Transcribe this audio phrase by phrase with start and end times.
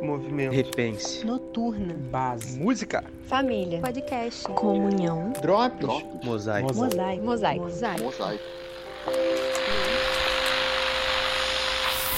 [0.00, 0.54] Movimento.
[0.54, 1.24] Repense.
[1.26, 1.94] Noturna.
[2.10, 2.58] Base.
[2.58, 3.04] Música.
[3.26, 3.80] Família.
[3.80, 4.44] Podcast.
[4.44, 5.32] Comunhão.
[5.42, 6.04] Drops.
[6.24, 6.74] Mosaico.
[6.74, 7.24] Mosaico.
[7.24, 7.64] Mosaico.
[8.04, 8.44] Mosaico.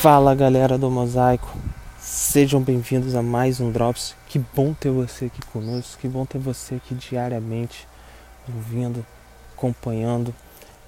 [0.01, 1.57] Fala galera do Mosaico,
[1.99, 4.17] sejam bem-vindos a mais um Drops.
[4.29, 7.87] Que bom ter você aqui conosco, que bom ter você aqui diariamente
[8.49, 9.07] ouvindo,
[9.57, 10.35] acompanhando.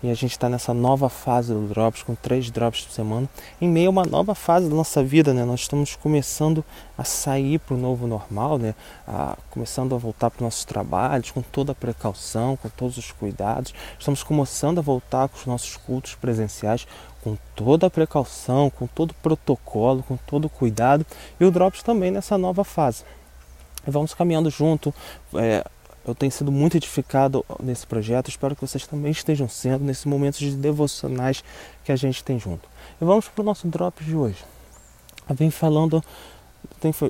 [0.05, 3.27] E a gente está nessa nova fase do Drops, com três Drops por semana,
[3.59, 5.47] em meio a uma nova fase da nossa vida, né?
[5.47, 6.63] Nós estamos começando
[6.99, 8.75] a sair para o novo normal, né?
[9.09, 13.13] A, começando a voltar para os nossos trabalhos com toda a precaução, com todos os
[13.13, 13.73] cuidados.
[13.99, 16.87] Estamos começando a voltar com os nossos cultos presenciais
[17.23, 21.07] com toda a precaução, com todo o protocolo, com todo o cuidado.
[21.41, 23.05] E o Drops também nessa nova fase.
[23.87, 24.93] Vamos caminhando junto.
[25.35, 25.65] É,
[26.07, 30.41] eu tenho sido muito edificado nesse projeto, espero que vocês também estejam sendo nesses momentos
[30.41, 31.43] de devocionais
[31.83, 32.69] que a gente tem junto.
[33.01, 34.45] E vamos para o nosso Drops de hoje.
[35.29, 36.05] Eu venho falando,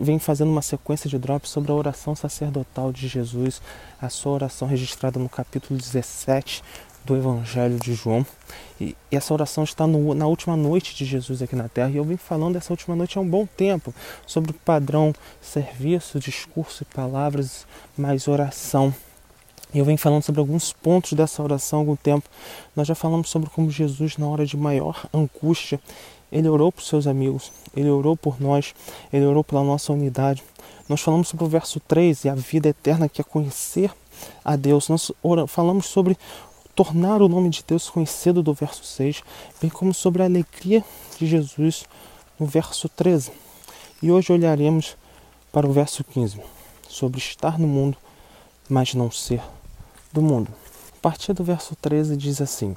[0.01, 3.61] vem fazendo uma sequência de drops sobre a oração sacerdotal de Jesus,
[4.01, 6.63] a sua oração registrada no capítulo 17
[7.05, 8.27] do Evangelho de João.
[8.81, 11.91] E essa oração está no, na última noite de Jesus aqui na Terra.
[11.91, 13.95] E eu vim falando dessa última noite há um bom tempo
[14.27, 18.95] sobre o padrão serviço, discurso e palavras, mais oração.
[19.73, 22.29] E eu venho falando sobre alguns pontos dessa oração há algum tempo.
[22.77, 25.81] Nós já falamos sobre como Jesus, na hora de maior angústia,
[26.31, 28.75] ele orou por seus amigos, ele orou por nós,
[29.13, 30.43] ele orou pela nossa unidade.
[30.89, 33.91] Nós falamos sobre o verso 3 e a vida eterna que é conhecer
[34.45, 34.89] a Deus.
[34.89, 35.13] Nós
[35.49, 36.17] falamos sobre
[36.75, 39.23] tornar o nome de Deus conhecido do verso 6,
[39.61, 40.85] bem como sobre a alegria
[41.19, 41.85] de Jesus
[42.39, 43.31] no verso 13.
[44.03, 44.97] E hoje olharemos
[45.53, 46.41] para o verso 15,
[46.89, 47.97] sobre estar no mundo,
[48.69, 49.41] mas não ser
[50.13, 50.51] do mundo.
[50.99, 52.77] A partir do verso 13 diz assim: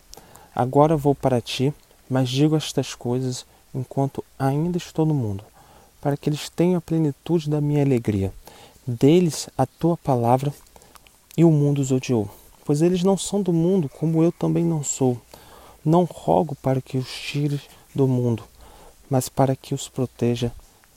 [0.55, 1.73] Agora vou para ti,
[2.09, 5.43] mas digo estas coisas enquanto ainda estou no mundo,
[5.99, 8.31] para que eles tenham a plenitude da minha alegria.
[8.85, 10.53] Deles a tua palavra
[11.35, 12.29] e o mundo os odiou
[12.67, 15.17] pois eles não são do mundo, como eu também não sou.
[15.85, 17.61] Não rogo para que os tire
[17.95, 18.43] do mundo,
[19.09, 20.51] mas para que os proteja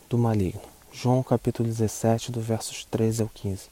[0.08, 0.60] do maligno.
[0.92, 3.68] João capítulo 17, do versos 13 ao 15.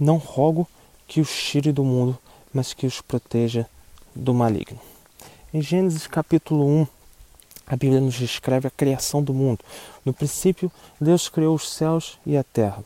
[0.00, 0.66] Não rogo
[1.06, 2.18] que os tire do mundo,
[2.54, 3.66] mas que os proteja
[4.14, 4.80] do maligno.
[5.52, 6.86] Em Gênesis capítulo 1,
[7.66, 9.62] a Bíblia nos descreve a criação do mundo.
[10.06, 12.82] No princípio, Deus criou os céus e a terra.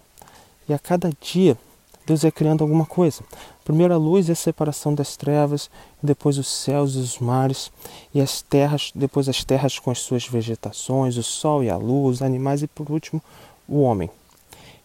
[0.69, 1.57] E a cada dia
[2.07, 3.23] Deus é criando alguma coisa.
[3.65, 5.71] Primeiro a luz e a separação das trevas,
[6.03, 7.71] depois os céus e os mares,
[8.13, 12.23] e as terras, depois as terras com as suas vegetações, o sol e a luz,
[12.23, 13.23] animais e por último
[13.69, 14.11] o homem.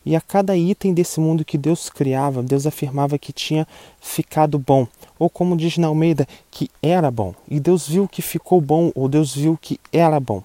[0.05, 3.67] E a cada item desse mundo que Deus criava, Deus afirmava que tinha
[3.99, 4.87] ficado bom,
[5.17, 7.33] ou como diz na Almeida, que era bom.
[7.49, 10.43] E Deus viu que ficou bom, ou Deus viu que era bom.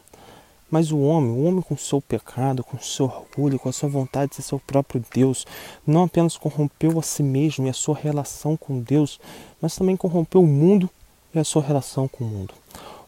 [0.71, 4.31] Mas o homem, o homem com seu pecado, com seu orgulho, com a sua vontade
[4.31, 5.47] de ser seu próprio Deus,
[5.87, 9.19] não apenas corrompeu a si mesmo e a sua relação com Deus,
[9.61, 10.89] mas também corrompeu o mundo
[11.35, 12.55] e a sua relação com o mundo.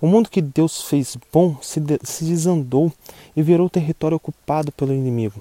[0.00, 2.92] O mundo que Deus fez bom se, de, se desandou
[3.36, 5.40] e virou território ocupado pelo inimigo.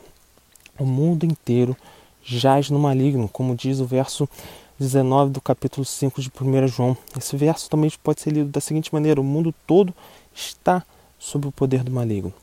[0.77, 1.75] O mundo inteiro
[2.23, 4.29] jaz no maligno, como diz o verso
[4.79, 6.97] 19 do capítulo 5 de 1 João.
[7.17, 9.93] Esse verso também pode ser lido da seguinte maneira: o mundo todo
[10.33, 10.83] está
[11.21, 12.33] sob o poder do maligno.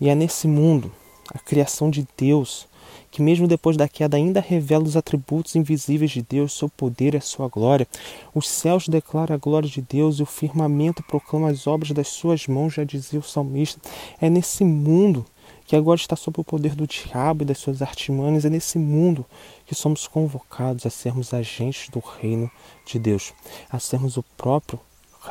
[0.00, 0.92] E é nesse mundo,
[1.34, 2.68] a criação de Deus,
[3.10, 7.20] que mesmo depois da queda ainda revela os atributos invisíveis de Deus, seu poder e
[7.20, 7.86] sua glória.
[8.32, 12.46] Os céus declaram a glória de Deus e o firmamento proclama as obras das suas
[12.46, 13.80] mãos, já dizia o salmista.
[14.20, 15.26] É nesse mundo
[15.66, 19.26] que agora está sob o poder do diabo e das suas artimanhas, é nesse mundo
[19.66, 22.50] que somos convocados a sermos agentes do reino
[22.86, 23.32] de Deus,
[23.68, 24.78] a sermos o próprio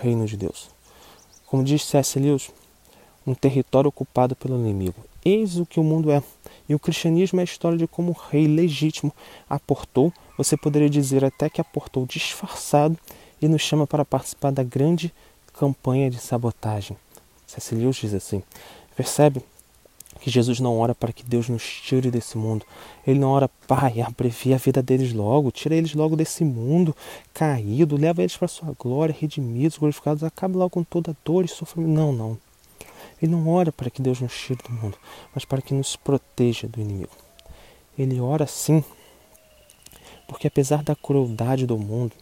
[0.02, 0.70] reino de Deus.
[1.46, 2.18] Como diz C.S.
[2.18, 2.50] Lewis,
[3.26, 4.96] um território ocupado pelo inimigo.
[5.24, 6.24] Eis o que o mundo é.
[6.68, 9.14] E o cristianismo é a história de como o rei legítimo
[9.50, 12.98] aportou, você poderia dizer até que aportou disfarçado
[13.42, 15.14] e nos chama para participar da grande
[15.54, 16.98] campanha de sabotagem.
[17.72, 18.42] Lewis diz assim:
[18.96, 19.42] percebe
[20.22, 22.66] que Jesus não ora para que Deus nos tire desse mundo.
[23.06, 26.96] Ele não ora, Pai, abrevia a vida deles logo, tira eles logo desse mundo
[27.34, 31.48] caído, leva eles para a sua glória, redimidos, glorificados, acabe logo com toda dor e
[31.48, 31.92] sofrimento.
[31.92, 32.38] Não, não.
[33.22, 34.98] Ele não ora para que Deus nos tire do mundo,
[35.34, 37.12] mas para que nos proteja do inimigo.
[37.98, 38.84] Ele ora sim,
[40.28, 42.14] porque apesar da crueldade do mundo,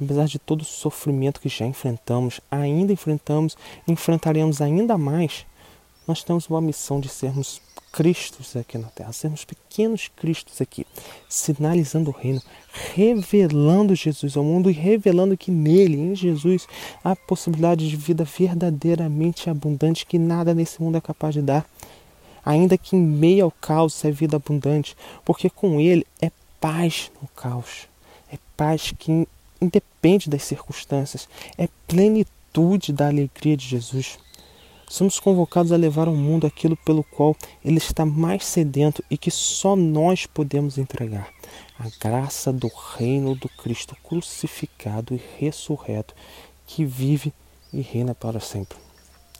[0.00, 3.56] apesar de todo o sofrimento que já enfrentamos, ainda enfrentamos,
[3.86, 5.46] enfrentaremos ainda mais,
[6.08, 7.60] nós temos uma missão de sermos
[7.92, 10.86] Cristos aqui na terra, sermos pequenos Cristos aqui,
[11.28, 12.40] sinalizando o reino,
[12.94, 16.66] revelando Jesus ao mundo e revelando que nele, em Jesus,
[17.04, 21.66] há possibilidade de vida verdadeiramente abundante que nada nesse mundo é capaz de dar.
[22.44, 27.28] ainda que em meio ao caos é vida abundante, porque com Ele é paz no
[27.28, 27.88] caos,
[28.32, 29.28] é paz que
[29.60, 31.28] independe das circunstâncias,
[31.58, 34.18] é plenitude da alegria de Jesus.
[34.88, 39.30] Somos convocados a levar ao mundo aquilo pelo qual ele está mais sedento e que
[39.30, 41.28] só nós podemos entregar:
[41.78, 46.14] a graça do reino do Cristo crucificado e ressurreto,
[46.66, 47.32] que vive
[47.72, 48.78] e reina para sempre.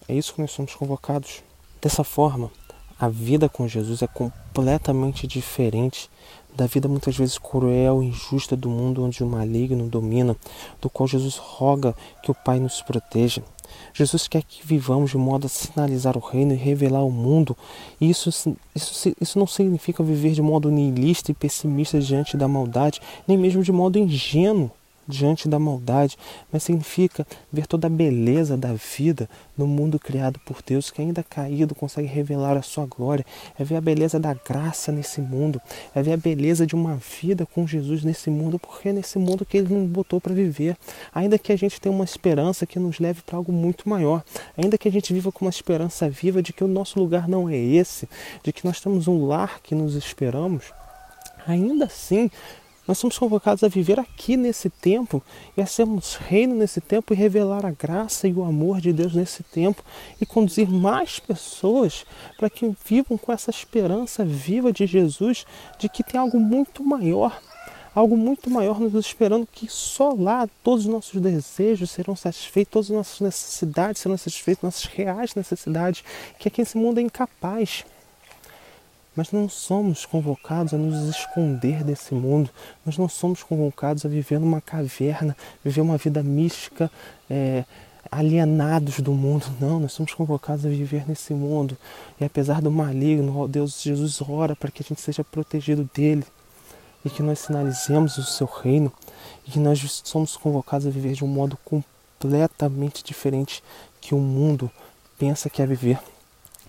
[0.07, 1.43] É isso que nós somos convocados.
[1.81, 2.51] Dessa forma,
[2.99, 6.11] a vida com Jesus é completamente diferente
[6.57, 10.37] da vida muitas vezes cruel e injusta do mundo onde o maligno domina,
[10.81, 13.45] do qual Jesus roga que o Pai nos proteja.
[13.93, 17.57] Jesus quer que vivamos de modo a sinalizar o reino e revelar o mundo.
[18.01, 18.29] E isso,
[18.75, 23.63] isso, isso não significa viver de modo niilista e pessimista diante da maldade, nem mesmo
[23.63, 24.71] de modo ingênuo
[25.09, 26.17] diante da maldade,
[26.53, 31.23] mas significa ver toda a beleza da vida no mundo criado por Deus, que ainda
[31.23, 33.25] caído consegue revelar a sua glória,
[33.59, 35.61] é ver a beleza da graça nesse mundo,
[35.95, 39.47] é ver a beleza de uma vida com Jesus nesse mundo, porque é nesse mundo
[39.47, 40.77] que ele nos botou para viver.
[41.15, 44.23] Ainda que a gente tenha uma esperança que nos leve para algo muito maior,
[44.57, 47.49] ainda que a gente viva com uma esperança viva de que o nosso lugar não
[47.49, 48.09] é esse,
[48.43, 50.73] de que nós temos um lar que nos esperamos,
[51.47, 52.31] ainda assim
[52.89, 55.23] nós somos convocados a viver aqui nesse tempo
[55.55, 59.15] e a sermos reino nesse tempo e revelar a graça e o amor de Deus
[59.15, 59.85] nesse tempo
[60.19, 62.07] e conduzir mais pessoas
[62.39, 65.45] para que vivam com essa esperança viva de Jesus
[65.79, 67.39] de que tem algo muito maior
[67.95, 72.91] algo muito maior nos esperando que só lá todos os nossos desejos serão satisfeitos, todas
[72.91, 76.05] as nossas necessidades serão satisfeitas, nossas reais necessidades,
[76.39, 77.85] que aqui esse mundo é incapaz.
[79.19, 82.51] Mas não somos convocados a nos esconder desse mundo,
[82.87, 86.89] nós não somos convocados a viver numa caverna, viver uma vida mística,
[87.29, 87.65] é,
[88.13, 89.45] alienados do mundo.
[89.61, 91.77] Não, nós somos convocados a viver nesse mundo.
[92.21, 96.25] E apesar do maligno, Deus Jesus ora para que a gente seja protegido dele
[97.05, 98.93] e que nós sinalizemos o seu reino
[99.45, 103.65] e que nós somos convocados a viver de um modo completamente diferente
[104.01, 104.71] que o mundo
[105.19, 105.99] pensa que é viver.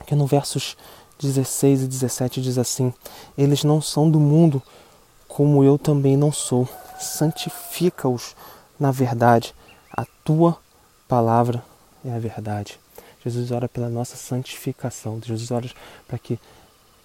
[0.08, 0.76] Que no versos
[1.20, 2.94] 16 e 17 diz assim:
[3.38, 4.62] Eles não são do mundo,
[5.28, 6.68] como eu também não sou.
[7.00, 8.36] Santifica-os
[8.80, 9.54] na verdade.
[9.92, 10.58] A tua
[11.08, 11.64] palavra
[12.06, 12.80] é a verdade.
[13.24, 15.20] Jesus ora pela nossa santificação.
[15.24, 15.70] Jesus ora
[16.08, 16.40] para que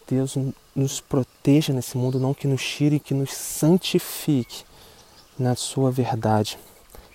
[0.08, 0.36] Deus
[0.74, 4.64] nos proteja nesse mundo, não que nos tire, que nos santifique
[5.38, 6.58] na sua verdade.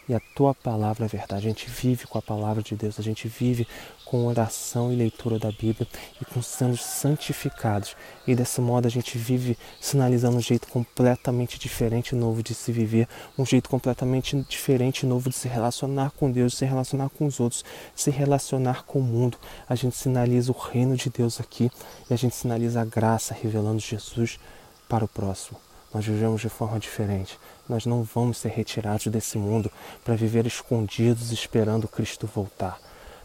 [0.10, 1.46] E a tua palavra é verdade.
[1.46, 3.68] A gente vive com a palavra de Deus, a gente vive
[4.04, 5.88] com oração e leitura da Bíblia
[6.20, 7.96] e com sendo santificados.
[8.26, 13.08] E desse modo a gente vive sinalizando um jeito completamente diferente novo de se viver,
[13.38, 17.40] um jeito completamente diferente novo de se relacionar com Deus, de se relacionar com os
[17.40, 17.64] outros,
[17.96, 19.38] de se relacionar com o mundo.
[19.70, 21.70] A gente sinaliza o reino de Deus aqui
[22.10, 24.40] e a gente sinaliza a graça revelando Jesus
[24.88, 27.40] para o próximo nós vivemos de forma diferente.
[27.68, 29.72] Nós não vamos ser retirados desse mundo
[30.04, 32.80] para viver escondidos esperando Cristo voltar.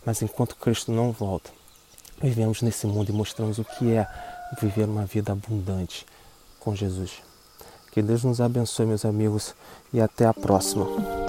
[0.05, 1.51] Mas enquanto Cristo não volta,
[2.23, 4.07] vivemos nesse mundo e mostramos o que é
[4.61, 6.07] viver uma vida abundante
[6.61, 7.23] com Jesus.
[7.91, 9.55] Que Deus nos abençoe, meus amigos,
[9.93, 11.24] e até a próxima.